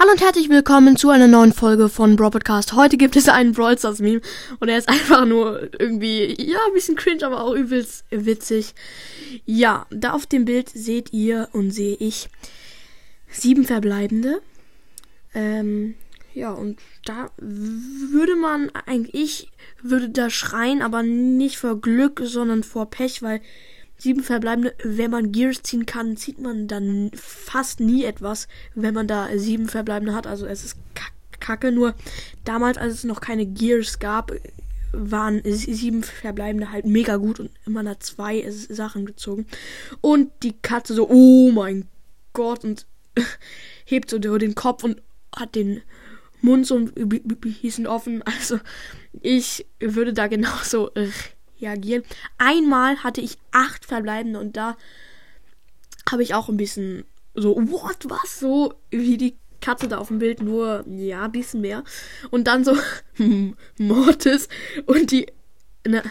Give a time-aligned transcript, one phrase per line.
[0.00, 2.72] Hallo und herzlich willkommen zu einer neuen Folge von Brawl Podcast.
[2.74, 4.20] Heute gibt es einen Brawl Stars Meme
[4.60, 8.76] und er ist einfach nur irgendwie, ja, ein bisschen cringe, aber auch übelst witzig.
[9.44, 12.28] Ja, da auf dem Bild seht ihr und sehe ich
[13.28, 14.40] sieben Verbleibende.
[15.34, 15.96] Ähm,
[16.32, 19.48] ja, und da würde man eigentlich,
[19.82, 23.40] würde da schreien, aber nicht vor Glück, sondern vor Pech, weil
[23.98, 24.74] sieben verbleibende.
[24.82, 29.68] Wenn man Gears ziehen kann, zieht man dann fast nie etwas, wenn man da sieben
[29.68, 30.26] verbleibende hat.
[30.26, 30.76] Also es ist
[31.40, 31.72] kacke.
[31.72, 31.94] Nur
[32.44, 34.32] damals, als es noch keine Gears gab,
[34.92, 39.46] waren sieben verbleibende halt mega gut und immer nach zwei Sachen gezogen.
[40.00, 41.86] Und die Katze so, oh mein
[42.32, 42.86] Gott, und
[43.84, 45.02] hebt so den Kopf und
[45.34, 45.82] hat den
[46.40, 48.22] Mund so bisschen offen.
[48.22, 48.60] Also
[49.20, 50.90] ich würde da genauso
[51.60, 52.02] reagieren.
[52.38, 54.76] Einmal hatte ich acht verbleibende und da
[56.10, 58.40] habe ich auch ein bisschen so, what, was?
[58.40, 61.84] So wie die Katze da auf dem Bild, nur, ja, ein bisschen mehr.
[62.30, 62.76] Und dann so,
[63.78, 64.48] Mortis
[64.86, 65.26] und die
[65.84, 66.02] eine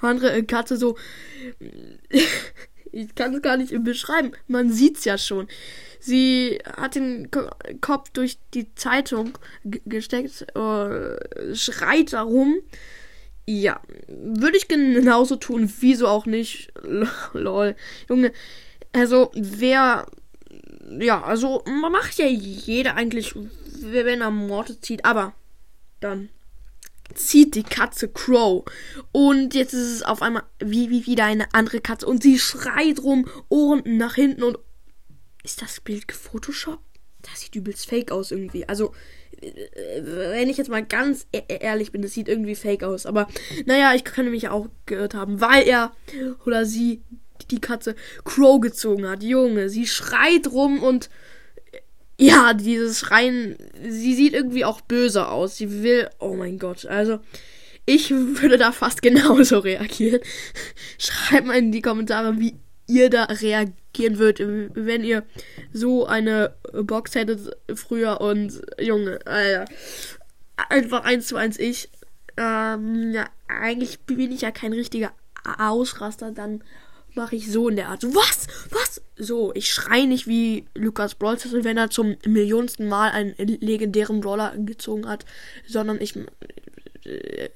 [0.00, 0.96] andere Katze so,
[2.92, 5.48] ich kann es gar nicht beschreiben, man sieht es ja schon.
[6.00, 7.30] Sie hat den
[7.80, 12.56] Kopf durch die Zeitung gesteckt, äh, schreit darum
[13.46, 16.72] ja, würde ich genauso tun, wieso auch nicht.
[17.32, 17.76] Lol.
[18.08, 18.32] Junge,
[18.92, 20.06] also wer.
[20.98, 23.34] Ja, also man macht ja jeder eigentlich,
[23.80, 25.32] wenn er Morte zieht, aber
[26.00, 26.28] dann
[27.14, 28.64] zieht die Katze Crow.
[29.10, 32.06] Und jetzt ist es auf einmal wie, wie wieder eine andere Katze.
[32.06, 34.58] Und sie schreit rum, Ohren nach hinten und.
[35.44, 36.91] Ist das Bild gefotoshoppt?
[37.22, 38.68] Das sieht übelst fake aus irgendwie.
[38.68, 38.92] Also,
[39.40, 43.06] wenn ich jetzt mal ganz e-, e-, ehrlich bin, das sieht irgendwie fake aus.
[43.06, 43.28] Aber
[43.66, 45.92] naja, ich könnte mich auch geirrt haben, weil er
[46.46, 47.02] oder sie
[47.50, 49.22] die Katze Crow gezogen hat.
[49.22, 51.10] Junge, sie schreit rum und
[52.18, 53.56] ja, dieses Schreien,
[53.88, 55.56] sie sieht irgendwie auch böse aus.
[55.56, 57.18] Sie will, oh mein Gott, also
[57.84, 60.20] ich würde da fast genauso reagieren.
[60.98, 62.54] Schreibt mal in die Kommentare, wie
[62.86, 63.24] ihr da
[63.92, 65.24] reagieren würdet, wenn ihr
[65.72, 69.66] so eine Box hättet früher und Junge, Alter,
[70.68, 71.88] einfach eins zu eins ich.
[72.36, 75.12] Ähm, ja, eigentlich bin ich ja kein richtiger
[75.58, 76.64] Ausraster, dann
[77.14, 78.04] mache ich so in der Art.
[78.04, 78.46] Was?
[78.70, 79.02] Was?
[79.16, 84.54] So, ich schreie nicht wie Lukas Brawlers, wenn er zum millionsten Mal einen legendären Brawler
[84.56, 85.26] gezogen hat,
[85.68, 86.16] sondern ich
[87.04, 87.50] äh,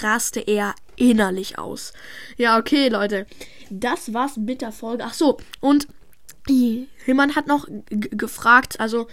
[0.00, 1.92] raste eher innerlich aus.
[2.36, 3.26] Ja, okay, Leute.
[3.70, 5.04] Das war's mit der Folge.
[5.04, 5.88] Ach so, und
[6.48, 9.06] jemand hat noch gefragt, also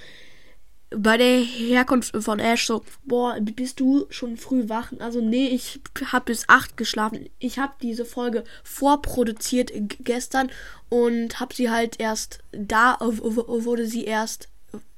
[0.93, 4.91] bei der Herkunft von Ash so, boah, bist du schon früh wach?
[4.99, 5.79] Also nee, ich
[6.11, 7.29] hab bis acht geschlafen.
[7.39, 9.71] Ich hab diese Folge vorproduziert
[10.03, 10.51] gestern
[10.89, 14.49] und hab sie halt erst da wurde sie erst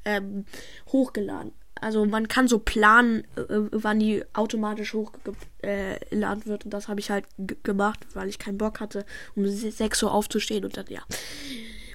[0.04, 0.46] ähm,
[0.92, 6.66] hochgeladen also man kann so planen, äh, wann die automatisch hochgeladen äh, wird.
[6.66, 7.26] Und das habe ich halt
[7.64, 9.06] gemacht, weil ich keinen Bock hatte,
[9.36, 11.02] um 6 Uhr aufzustehen und dann, ja.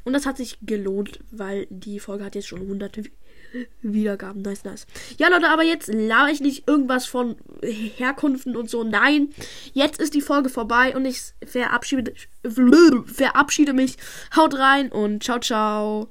[0.05, 3.03] Und das hat sich gelohnt, weil die Folge hat jetzt schon hunderte
[3.83, 4.43] Wiedergaben.
[4.43, 4.87] Nice, nice.
[5.19, 8.85] Ja, Leute, aber jetzt laber ich nicht irgendwas von Herkunften und so.
[8.85, 9.29] Nein,
[9.73, 12.13] jetzt ist die Folge vorbei und ich verabschiede,
[12.43, 13.97] verabschiede mich.
[14.37, 16.09] Haut rein und ciao, ciao.